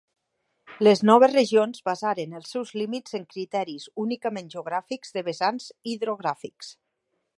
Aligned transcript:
Les 0.85 1.01
noves 1.09 1.33
regions 1.33 1.83
basaren 1.89 2.33
els 2.39 2.49
seus 2.55 2.71
límits 2.83 3.17
en 3.19 3.27
criteris 3.35 3.85
únicament 4.05 4.49
geogràfics 4.55 5.15
de 5.19 5.25
vessants 5.29 5.69
hidrogràfics. 5.93 6.73